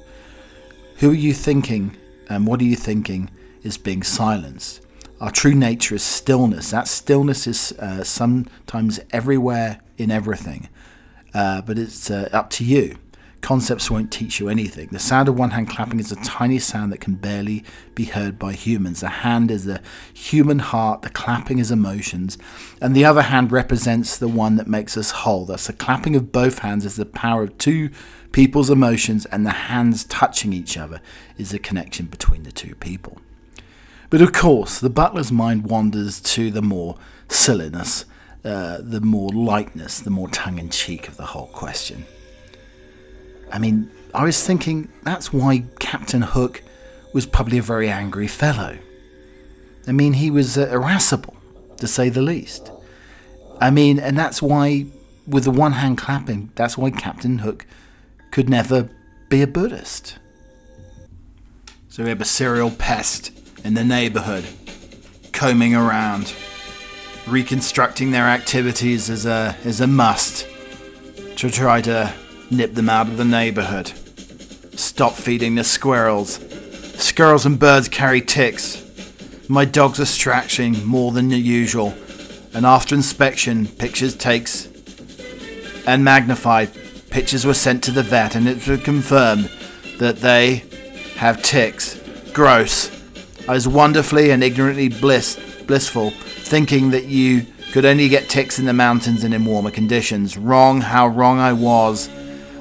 [0.97, 1.97] Who are you thinking
[2.29, 3.31] and what are you thinking
[3.63, 4.81] is being silenced?
[5.21, 6.71] Our true nature is stillness.
[6.71, 10.67] That stillness is uh, sometimes everywhere in everything,
[11.35, 12.97] uh, but it's uh, up to you.
[13.41, 14.87] Concepts won't teach you anything.
[14.91, 18.39] The sound of one hand clapping is a tiny sound that can barely be heard
[18.39, 19.01] by humans.
[19.01, 19.79] The hand is the
[20.11, 22.39] human heart, the clapping is emotions,
[22.81, 25.45] and the other hand represents the one that makes us whole.
[25.45, 27.91] Thus, the clapping of both hands is the power of two
[28.31, 30.99] people's emotions, and the hands touching each other
[31.37, 33.21] is the connection between the two people.
[34.11, 36.97] But of course, the butler's mind wanders to the more
[37.29, 38.03] silliness,
[38.43, 42.05] uh, the more lightness, the more tongue in cheek of the whole question.
[43.53, 46.61] I mean, I was thinking that's why Captain Hook
[47.13, 48.79] was probably a very angry fellow.
[49.87, 51.37] I mean, he was uh, irascible,
[51.77, 52.69] to say the least.
[53.61, 54.87] I mean, and that's why,
[55.25, 57.65] with the one hand clapping, that's why Captain Hook
[58.29, 58.89] could never
[59.29, 60.17] be a Buddhist.
[61.87, 63.31] So we have a serial pest
[63.63, 64.45] in the neighborhood,
[65.31, 66.33] combing around.
[67.27, 70.47] Reconstructing their activities is a, is a must
[71.37, 72.13] to try to
[72.49, 73.87] nip them out of the neighborhood.
[74.77, 76.39] Stop feeding the squirrels.
[77.01, 78.83] Squirrels and birds carry ticks.
[79.47, 81.93] My dogs are scratching more than usual,
[82.53, 84.67] and after inspection, pictures takes
[85.85, 86.71] and magnified
[87.09, 89.51] pictures were sent to the vet, and it was confirmed
[89.99, 90.63] that they
[91.17, 91.99] have ticks.
[92.33, 93.00] Gross.
[93.51, 95.37] I was wonderfully and ignorantly bliss,
[95.67, 100.37] blissful, thinking that you could only get ticks in the mountains and in warmer conditions.
[100.37, 102.09] Wrong, how wrong I was.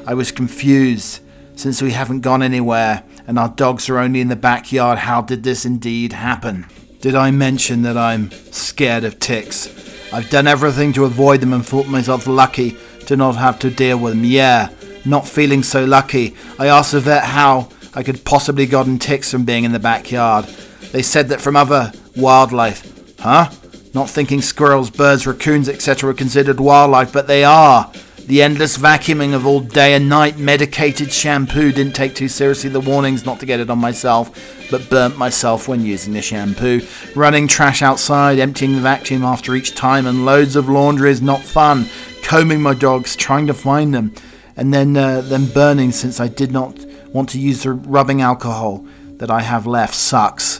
[0.05, 1.21] I was confused,
[1.55, 4.99] since we haven't gone anywhere and our dogs are only in the backyard.
[4.99, 6.67] How did this indeed happen?
[7.01, 9.69] Did I mention that I'm scared of ticks?
[10.13, 12.77] I've done everything to avoid them and thought myself lucky
[13.07, 14.25] to not have to deal with them.
[14.25, 14.71] Yeah,
[15.05, 16.35] not feeling so lucky.
[16.59, 20.49] I asked the vet how I could possibly gotten ticks from being in the backyard.
[20.93, 23.19] They said that from other wildlife.
[23.21, 23.51] Huh?
[23.95, 26.09] Not thinking squirrels, birds, raccoons, etc.
[26.09, 27.91] were considered wildlife, but they are.
[28.31, 32.79] The endless vacuuming of all day and night, medicated shampoo, didn't take too seriously the
[32.79, 36.87] warnings not to get it on myself, but burnt myself when using the shampoo.
[37.17, 41.43] Running trash outside, emptying the vacuum after each time, and loads of laundry is not
[41.43, 41.89] fun.
[42.23, 44.15] Combing my dogs, trying to find them,
[44.57, 46.79] and then, uh, then burning since I did not
[47.13, 50.60] want to use the rubbing alcohol that I have left sucks.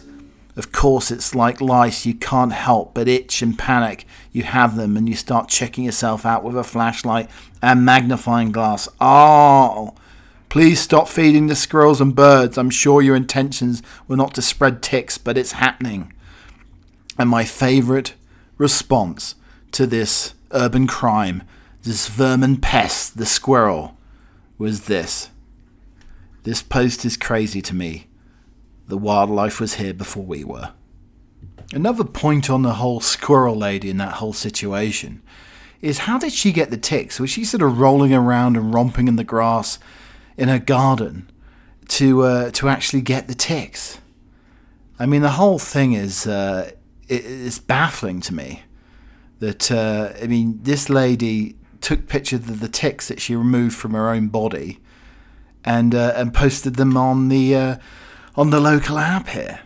[0.57, 4.05] Of course, it's like lice, you can't help but itch and panic.
[4.33, 7.31] You have them and you start checking yourself out with a flashlight
[7.63, 8.89] and magnifying glass.
[9.01, 9.95] Oh,
[10.49, 12.59] please stop feeding the squirrels and birds.
[12.59, 16.13] I'm sure your intentions were not to spread ticks, but it's happening.
[17.17, 18.15] And my favourite
[18.59, 19.37] response
[19.73, 21.45] to this urban crime,
[21.83, 23.97] this vermin pest, the squirrel,
[24.59, 25.31] was this.
[26.43, 28.10] This post is crazy to me.
[28.91, 30.73] The wildlife was here before we were.
[31.73, 35.23] Another point on the whole squirrel lady in that whole situation
[35.81, 37.21] is how did she get the ticks?
[37.21, 39.79] Was she sort of rolling around and romping in the grass
[40.37, 41.31] in her garden
[41.87, 44.01] to uh, to actually get the ticks?
[44.99, 46.73] I mean, the whole thing is uh,
[47.09, 48.65] it, it's baffling to me.
[49.39, 53.95] That uh, I mean, this lady took pictures of the ticks that she removed from
[53.95, 54.81] her own body,
[55.65, 57.77] and uh, and posted them on the uh,
[58.41, 59.61] on the local app here.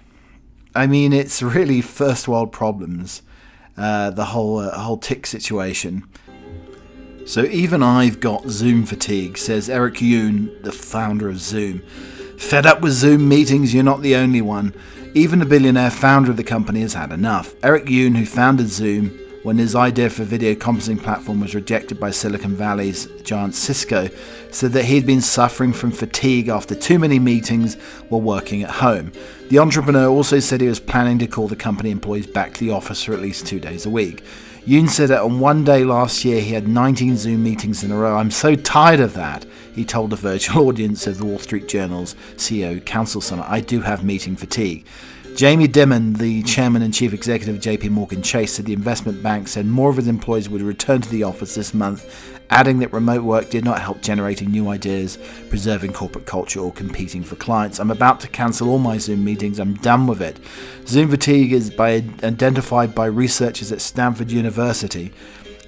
[0.74, 3.22] I mean, it's really first world problems,
[3.76, 6.08] uh, the whole uh, whole tick situation.
[7.24, 11.82] So even I've got Zoom fatigue, says Eric Yuan, the founder of Zoom.
[12.36, 14.74] Fed up with Zoom meetings, you're not the only one.
[15.14, 17.54] Even the billionaire founder of the company has had enough.
[17.62, 22.00] Eric Yuan, who founded Zoom, when his idea for a video conferencing platform was rejected
[22.00, 24.08] by Silicon Valley's giant Cisco,
[24.54, 27.74] said that he'd been suffering from fatigue after too many meetings
[28.08, 29.12] while working at home.
[29.50, 32.70] The entrepreneur also said he was planning to call the company employees back to the
[32.70, 34.22] office for at least two days a week.
[34.66, 37.96] Yuan said that on one day last year he had 19 Zoom meetings in a
[37.96, 38.16] row.
[38.16, 42.14] I'm so tired of that, he told a virtual audience of the Wall Street Journal's
[42.36, 43.46] CEO Council Summit.
[43.48, 44.86] I do have meeting fatigue.
[45.36, 49.48] Jamie Dimon, the chairman and chief executive of JP Morgan Chase, said the investment bank
[49.48, 53.24] said more of its employees would return to the office this month, adding that remote
[53.24, 55.18] work did not help generating new ideas,
[55.48, 57.80] preserving corporate culture, or competing for clients.
[57.80, 59.58] I'm about to cancel all my Zoom meetings.
[59.58, 60.38] I'm done with it.
[60.86, 65.12] Zoom fatigue is by, identified by researchers at Stanford University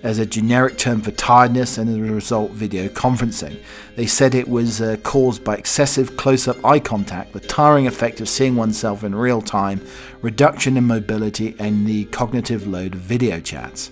[0.03, 3.59] as a generic term for tiredness and as a result video conferencing.
[3.97, 8.21] They said it was uh, caused by excessive close up eye contact, the tiring effect
[8.21, 9.85] of seeing oneself in real time,
[10.23, 13.91] reduction in mobility, and the cognitive load of video chats.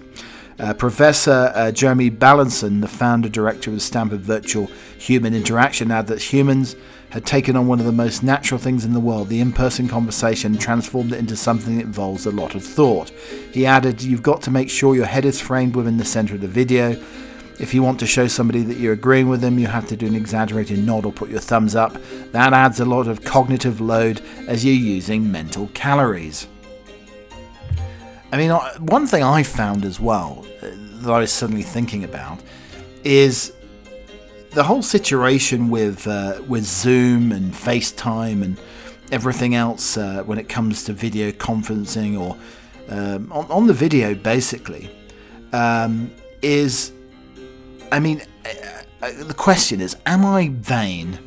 [0.58, 4.66] Uh, Professor uh, Jeremy Bailenson, the founder director of the Stanford Virtual
[4.98, 6.76] Human Interaction, added that humans
[7.14, 9.86] had taken on one of the most natural things in the world, the in person
[9.86, 13.10] conversation, transformed it into something that involves a lot of thought.
[13.52, 16.40] He added, You've got to make sure your head is framed within the center of
[16.40, 17.00] the video.
[17.60, 20.08] If you want to show somebody that you're agreeing with them, you have to do
[20.08, 21.96] an exaggerated nod or put your thumbs up.
[22.32, 26.48] That adds a lot of cognitive load as you're using mental calories.
[28.32, 28.50] I mean,
[28.80, 30.66] one thing I found as well uh,
[31.02, 32.40] that I was suddenly thinking about
[33.04, 33.52] is
[34.54, 38.60] the whole situation with uh, with Zoom and FaceTime and
[39.10, 42.36] everything else uh, when it comes to video conferencing or
[42.88, 44.90] um, on, on, the video, basically,
[45.52, 46.10] um,
[46.42, 46.92] is
[47.90, 51.18] I mean, uh, uh, the question is, am I vain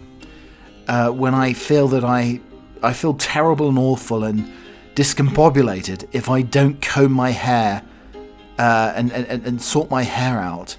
[0.88, 2.40] uh, when I feel that I
[2.82, 4.52] I feel terrible and awful and
[4.96, 7.84] discombobulated if I don't comb my hair
[8.58, 10.76] uh, and, and, and sort my hair out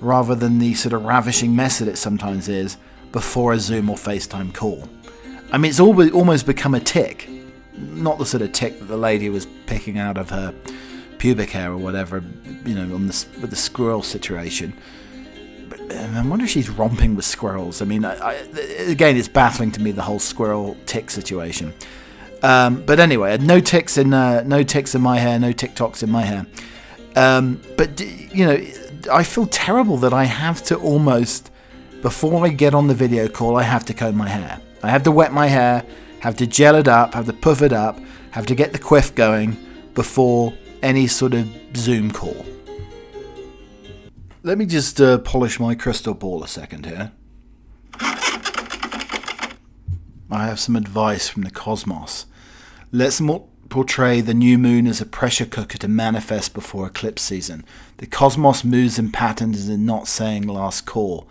[0.00, 2.76] rather than the sort of ravishing mess that it sometimes is
[3.12, 4.88] before a Zoom or FaceTime call.
[5.52, 7.28] I mean, it's almost become a tick.
[7.74, 10.54] Not the sort of tick that the lady was picking out of her
[11.18, 12.22] pubic hair or whatever,
[12.64, 14.72] you know, on the, with the squirrel situation.
[15.68, 17.82] But um, I wonder if she's romping with squirrels.
[17.82, 18.34] I mean, I, I,
[18.86, 21.74] again, it's baffling to me the whole squirrel tick situation.
[22.42, 26.10] Um, but anyway, no ticks in uh, no ticks in my hair, no TikToks in
[26.10, 26.46] my hair.
[27.16, 28.56] Um, but you know,
[29.08, 31.50] I feel terrible that I have to almost
[32.02, 34.60] before I get on the video call, I have to comb my hair.
[34.82, 35.84] I have to wet my hair,
[36.20, 39.14] have to gel it up, have to puff it up, have to get the quiff
[39.14, 39.56] going
[39.94, 42.46] before any sort of Zoom call.
[44.42, 47.12] Let me just uh, polish my crystal ball a second here.
[50.32, 52.24] I have some advice from the cosmos.
[52.92, 57.64] Let's not portray the new moon as a pressure cooker to manifest before eclipse season.
[57.98, 61.28] The cosmos moves in patterns and not saying last call.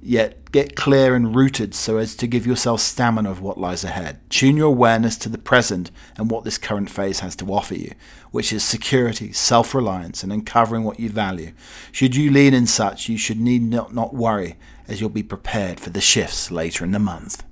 [0.00, 4.18] Yet get clear and rooted so as to give yourself stamina of what lies ahead.
[4.30, 7.92] Tune your awareness to the present and what this current phase has to offer you,
[8.30, 11.52] which is security, self reliance, and uncovering what you value.
[11.92, 15.80] Should you lean in such, you should need not, not worry, as you'll be prepared
[15.80, 17.42] for the shifts later in the month.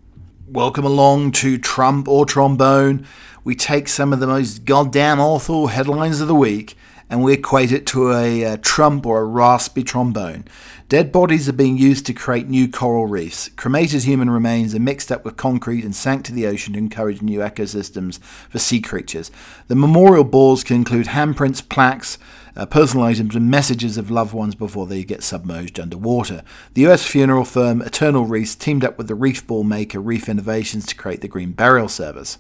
[0.49, 3.05] Welcome along to Trump or Trombone.
[3.43, 6.77] We take some of the most goddamn awful headlines of the week
[7.11, 10.45] and we equate it to a, a, trump or a raspy trombone.
[10.89, 13.49] Dead bodies are being used to create new coral reefs.
[13.57, 17.23] Cremated human remains are mixed up with concrete and sank to the ocean to encourage
[17.23, 19.33] new ecosystems for sea creatures.
[19.67, 22.19] The memorial balls can include handprints, plaques,
[22.57, 26.43] uh, personal items and messages of loved ones before they get submerged underwater.
[26.75, 30.87] The US funeral firm Eternal Reefs teamed up with the reef ball maker Reef Innovations
[30.87, 32.39] to create the Green Burial Service.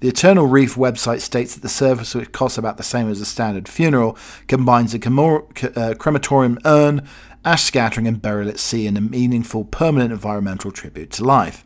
[0.00, 3.26] The Eternal Reef website states that the service, which costs about the same as a
[3.26, 7.06] standard funeral, combines a uh, crematorium urn,
[7.44, 11.64] ash scattering, and burial at sea in a meaningful, permanent environmental tribute to life.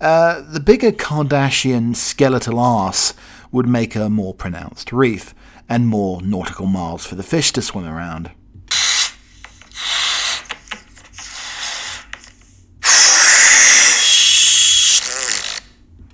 [0.00, 3.14] Uh, the bigger Kardashian skeletal ass
[3.50, 5.34] would make a more pronounced reef
[5.68, 8.30] and more nautical miles for the fish to swim around.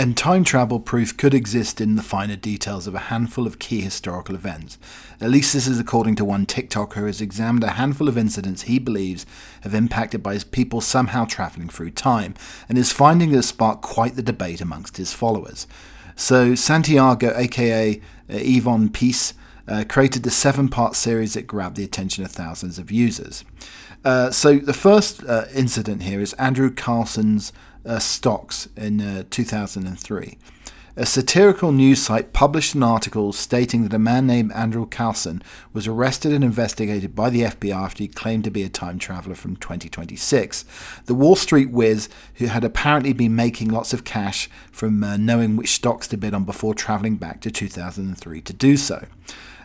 [0.05, 3.81] And time travel proof could exist in the finer details of a handful of key
[3.81, 4.77] historical events.
[5.19, 8.63] At least this is according to one TikToker who has examined a handful of incidents
[8.63, 9.25] he believes
[9.63, 12.35] have impacted by his people somehow travelling through time,
[12.69, 15.67] and his findings have sparked quite the debate amongst his followers.
[16.17, 19.33] So Santiago, aka uh, Yvonne Peace,
[19.69, 23.45] uh, created the seven part series that grabbed the attention of thousands of users.
[24.05, 27.53] Uh, so the first uh, incident here is Andrew Carlson's
[27.87, 30.39] uh, stocks in uh, 2003.
[30.97, 35.89] A satirical news site published an article stating that a man named Andrew Carlson was
[35.89, 39.57] arrested and investigated by the FBI after he claimed to be a time traveler from
[39.57, 40.65] 2026.
[41.07, 45.57] The Wall Street whiz, who had apparently been making lots of cash from uh, knowing
[45.57, 49.05] which stocks to bid on before traveling back to 2003 to do so.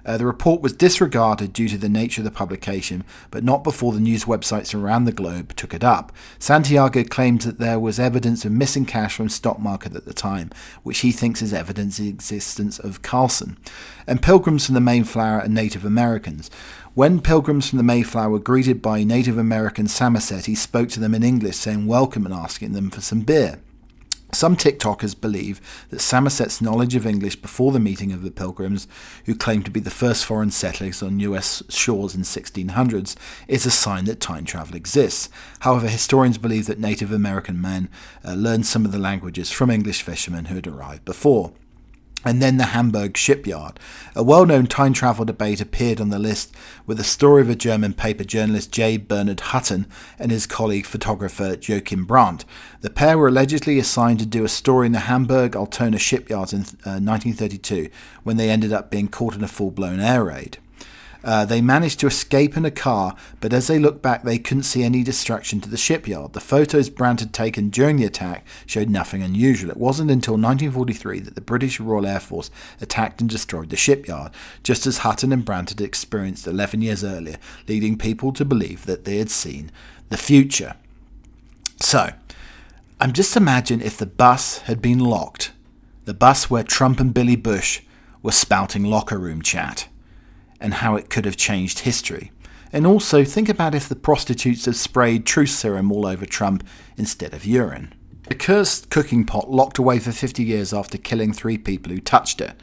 [0.09, 3.93] Uh, the report was disregarded due to the nature of the publication, but not before
[3.93, 6.11] the news websites around the globe took it up.
[6.39, 10.49] Santiago claims that there was evidence of missing cash from stock market at the time,
[10.81, 13.55] which he thinks is evidence of the existence of Carlson.
[14.07, 16.49] And pilgrims from the Mayflower are Native Americans.
[16.95, 21.13] When pilgrims from the Mayflower were greeted by Native American Samoset, he spoke to them
[21.13, 23.59] in English, saying welcome and asking them for some beer.
[24.31, 25.59] Some TikTokers believe
[25.89, 28.87] that Samoset's knowledge of English before the meeting of the Pilgrims,
[29.25, 33.15] who claimed to be the first foreign settlers on US shores in 1600s,
[33.47, 35.29] is a sign that time travel exists.
[35.61, 37.89] However, historians believe that Native American men
[38.23, 41.53] uh, learned some of the languages from English fishermen who had arrived before
[42.25, 43.79] and then the Hamburg shipyard.
[44.15, 46.53] A well known time travel debate appeared on the list
[46.85, 48.97] with the story of a German paper journalist J.
[48.97, 52.45] Bernard Hutton and his colleague photographer Joachim Brandt.
[52.81, 56.61] The pair were allegedly assigned to do a story in the Hamburg Altona shipyards in
[56.61, 57.89] uh, 1932
[58.23, 60.57] when they ended up being caught in a full blown air raid.
[61.23, 64.63] Uh, they managed to escape in a car, but as they looked back, they couldn't
[64.63, 66.33] see any destruction to the shipyard.
[66.33, 69.69] The photos Brandt had taken during the attack showed nothing unusual.
[69.69, 72.49] It wasn't until 1943 that the British Royal Air Force
[72.79, 74.31] attacked and destroyed the shipyard,
[74.63, 79.03] just as Hutton and Brandt had experienced 11 years earlier, leading people to believe that
[79.03, 79.71] they had seen
[80.07, 80.75] the future.
[81.81, 82.11] So,
[83.01, 85.51] I'm just imagine if the bus had been locked,
[86.05, 87.81] the bus where Trump and Billy Bush
[88.21, 89.87] were spouting locker room chat
[90.59, 92.31] and how it could have changed history.
[92.71, 96.63] And also think about if the prostitutes had sprayed truth serum all over Trump
[96.97, 97.93] instead of urine.
[98.29, 102.41] A cursed cooking pot locked away for 50 years after killing three people who touched
[102.41, 102.59] it.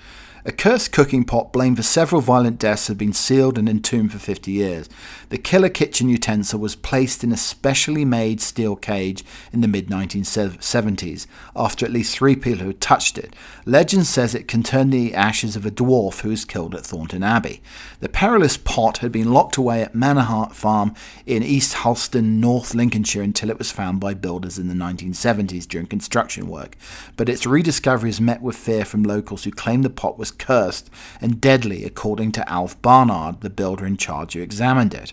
[0.48, 4.20] A cursed cooking pot blamed for several violent deaths had been sealed and entombed for
[4.20, 4.88] 50 years.
[5.28, 9.88] The killer kitchen utensil was placed in a specially made steel cage in the mid
[9.88, 11.26] 1970s
[11.56, 13.34] after at least three people had touched it.
[13.64, 17.60] Legend says it contained the ashes of a dwarf who was killed at Thornton Abbey.
[17.98, 20.94] The perilous pot had been locked away at Manor Farm
[21.26, 25.88] in East Halton, North Lincolnshire until it was found by builders in the 1970s during
[25.88, 26.76] construction work.
[27.16, 30.90] But its rediscovery is met with fear from locals who claim the pot was cursed
[31.20, 35.12] and deadly, according to Alf Barnard, the builder in charge who examined it.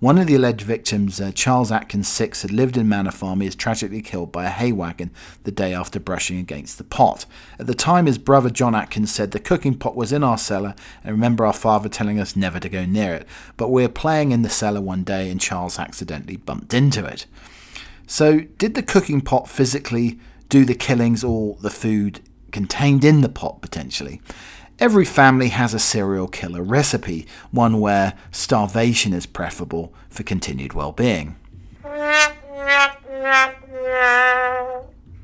[0.00, 3.40] One of the alleged victims, uh, Charles Atkins Six, had lived in Manor Farm.
[3.40, 5.10] He is tragically killed by a hay wagon
[5.44, 7.24] the day after brushing against the pot.
[7.58, 10.74] At the time, his brother John Atkins said the cooking pot was in our cellar,
[11.02, 13.26] and remember our father telling us never to go near it.
[13.56, 17.26] But we were playing in the cellar one day, and Charles accidentally bumped into it.
[18.06, 20.18] So, did the cooking pot physically
[20.48, 22.20] do the killings or the food
[22.52, 24.20] contained in the pot potentially?
[24.80, 30.90] Every family has a serial killer recipe, one where starvation is preferable for continued well
[30.90, 31.36] being.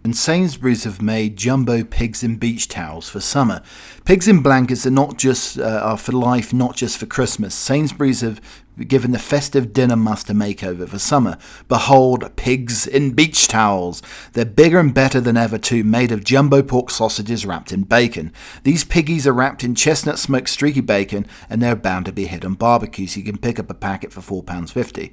[0.03, 3.63] And Sainsbury's have made jumbo pigs in beach towels for summer.
[4.05, 7.55] Pigs in blankets are not just uh, are for life, not just for Christmas.
[7.55, 8.41] Sainsbury's have
[8.87, 11.37] given the festive dinner muster makeover for summer.
[11.69, 14.03] Behold, pigs in beach towels.
[14.33, 18.33] They're bigger and better than ever, too, made of jumbo pork sausages wrapped in bacon.
[18.63, 22.45] These piggies are wrapped in chestnut smoked streaky bacon, and they're bound to be hit
[22.45, 25.13] on barbecue, so you can pick up a packet for £4.50.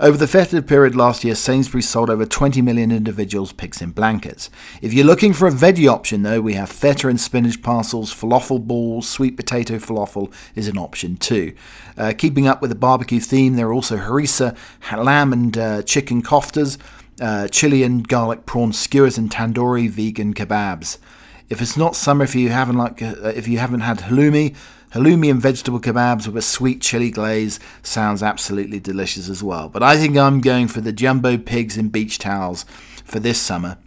[0.00, 4.50] Over the festive period last year, Sainsbury's sold over 20 million individuals pigs in blankets.
[4.80, 8.66] If you're looking for a veggie option, though, we have feta and spinach parcels, falafel
[8.66, 11.54] balls, sweet potato falafel is an option too.
[11.96, 14.54] Uh, keeping up with the barbecue theme, there are also harissa,
[14.94, 16.76] lamb and uh, chicken koftas,
[17.22, 20.98] uh, chili and garlic prawn skewers, and tandoori vegan kebabs.
[21.48, 24.54] If it's not summer, if you haven't like, uh, if you haven't had halloumi,
[24.90, 29.70] halloumi and vegetable kebabs with a sweet chili glaze sounds absolutely delicious as well.
[29.70, 32.66] But I think I'm going for the jumbo pigs in beach towels
[33.06, 33.78] for this summer.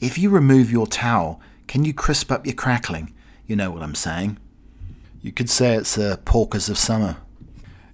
[0.00, 3.14] If you remove your towel, can you crisp up your crackling?
[3.46, 4.38] You know what I'm saying.
[5.22, 7.18] You could say it's a porkers of summer.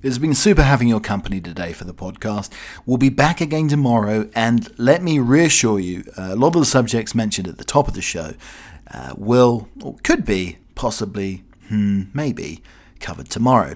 [0.00, 2.52] It's been super having your company today for the podcast.
[2.86, 7.16] We'll be back again tomorrow, and let me reassure you a lot of the subjects
[7.16, 8.34] mentioned at the top of the show
[8.94, 12.62] uh, will, or could be, possibly, hmm, maybe,
[13.00, 13.74] covered tomorrow.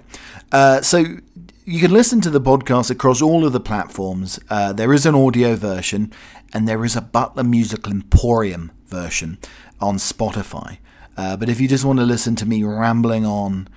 [0.52, 1.16] Uh, so
[1.64, 4.38] you can listen to the podcast across all of the platforms.
[4.48, 6.12] Uh, there is an audio version,
[6.52, 9.38] and there is a Butler Musical Emporium version
[9.80, 10.78] on Spotify.
[11.16, 13.68] Uh, but if you just want to listen to me rambling on,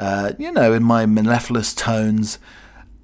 [0.00, 2.38] uh, you know, in my mellifluous tones,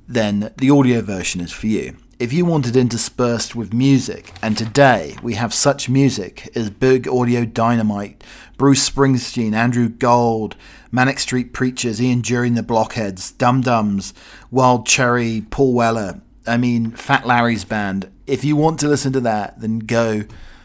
[0.09, 1.95] then the audio version is for you.
[2.19, 7.07] If you want it interspersed with music, and today we have such music as Big
[7.07, 8.25] Audio Dynamite,
[8.57, 10.57] Bruce Springsteen, Andrew Gold,
[10.91, 14.15] Manic Street Preachers, Ian Dury and the Blockheads, Dum Dums,
[14.51, 18.11] Wild Cherry, Paul Weller, I mean, Fat Larry's band.
[18.27, 20.23] If you want to listen to that, then go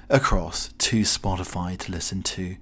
[0.10, 2.56] across to Spotify to listen to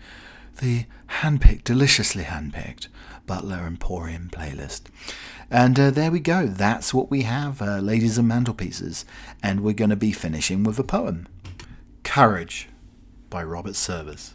[0.60, 0.86] the
[1.22, 2.88] handpicked, deliciously handpicked
[3.30, 4.86] Butler Emporium playlist.
[5.52, 6.48] And uh, there we go.
[6.48, 9.06] That's what we have, uh, ladies and mantelpieces.
[9.44, 11.28] And we're going to be finishing with a poem
[12.04, 12.70] Courage
[13.30, 14.34] by Robert Service.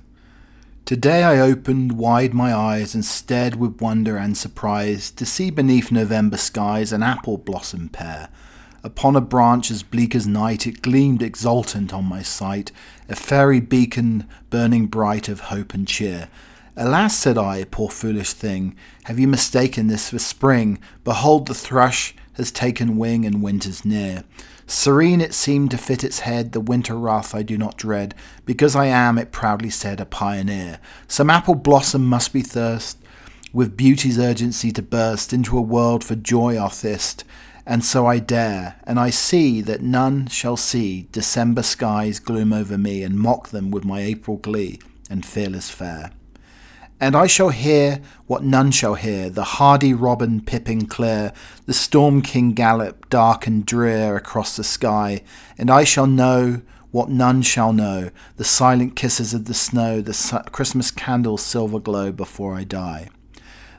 [0.85, 5.91] Today I opened wide my eyes and stared with wonder and surprise to see beneath
[5.91, 8.29] November skies an apple blossom pair.
[8.85, 12.71] Upon a branch as bleak as night it gleamed exultant on my sight,
[13.09, 16.29] a fairy beacon burning bright of hope and cheer.
[16.77, 20.81] Alas, said I, poor foolish thing, have you mistaken this for spring?
[21.05, 24.25] Behold, the thrush has taken wing and winter's near.
[24.67, 28.13] Serene it seemed to fit its head, the winter wrath I do not dread,
[28.45, 30.81] because I am, it proudly said, a pioneer.
[31.07, 32.99] Some apple blossom must be thirst,
[33.53, 37.23] with beauty's urgency to burst into a world for joy our thirst.
[37.65, 42.77] And so I dare, and I see that none shall see December skies gloom over
[42.77, 46.11] me, and mock them with my April glee and fearless fair.
[47.01, 51.33] And I shall hear what none shall hear, the hardy robin pipping clear,
[51.67, 55.23] the storm king gallop dark and drear across the sky,
[55.59, 60.45] and I shall know what none shall know, the silent kisses of the snow, the
[60.53, 63.09] Christmas candle's silver glow before I die.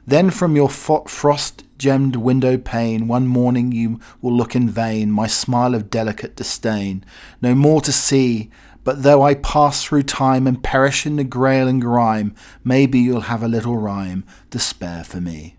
[0.06, 5.28] Then from your frost gemmed window pane, one morning you will look in vain, my
[5.28, 7.04] smile of delicate disdain,
[7.42, 8.52] no more to see,
[8.86, 12.34] but though I pass through time and perish in the grail and grime,
[12.64, 15.55] maybe you'll have a little rhyme to spare for me.